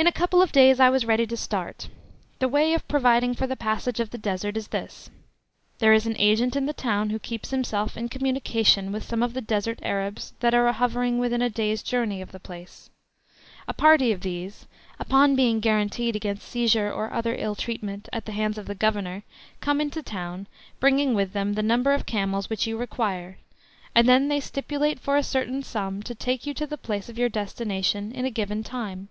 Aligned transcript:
In 0.00 0.06
a 0.06 0.12
couple 0.12 0.40
of 0.40 0.52
days 0.52 0.78
I 0.78 0.90
was 0.90 1.04
ready 1.06 1.26
to 1.26 1.36
start. 1.36 1.88
The 2.38 2.46
way 2.46 2.72
of 2.72 2.86
providing 2.86 3.34
for 3.34 3.48
the 3.48 3.56
passage 3.56 3.98
of 3.98 4.10
the 4.10 4.16
Desert 4.16 4.56
is 4.56 4.68
this: 4.68 5.10
there 5.80 5.92
is 5.92 6.06
an 6.06 6.14
agent 6.20 6.54
in 6.54 6.66
the 6.66 6.72
town 6.72 7.10
who 7.10 7.18
keeps 7.18 7.50
himself 7.50 7.96
in 7.96 8.08
communication 8.08 8.92
with 8.92 9.02
some 9.02 9.24
of 9.24 9.34
the 9.34 9.40
desert 9.40 9.80
Arabs 9.82 10.34
that 10.38 10.54
are 10.54 10.70
hovering 10.70 11.18
within 11.18 11.42
a 11.42 11.50
day's 11.50 11.82
journey 11.82 12.22
of 12.22 12.30
the 12.30 12.38
place. 12.38 12.90
A 13.66 13.72
party 13.74 14.12
of 14.12 14.20
these 14.20 14.68
upon 15.00 15.34
being 15.34 15.58
guaranteed 15.58 16.14
against 16.14 16.46
seizure 16.46 16.92
or 16.92 17.12
other 17.12 17.34
ill 17.36 17.56
treatment 17.56 18.08
at 18.12 18.24
the 18.24 18.30
hands 18.30 18.56
of 18.56 18.66
the 18.66 18.76
Governor 18.76 19.24
come 19.60 19.80
into 19.80 19.98
the 20.00 20.08
town, 20.08 20.46
bringing 20.78 21.12
with 21.12 21.32
them 21.32 21.54
the 21.54 21.60
number 21.64 21.92
of 21.92 22.06
camels 22.06 22.48
which 22.48 22.68
you 22.68 22.76
require, 22.78 23.36
and 23.96 24.08
then 24.08 24.28
they 24.28 24.38
stipulate 24.38 25.00
for 25.00 25.16
a 25.16 25.24
certain 25.24 25.60
sum 25.60 26.04
to 26.04 26.14
take 26.14 26.46
you 26.46 26.54
to 26.54 26.68
the 26.68 26.78
place 26.78 27.08
of 27.08 27.18
your 27.18 27.28
destination 27.28 28.12
in 28.12 28.24
a 28.24 28.30
given 28.30 28.62
time. 28.62 29.08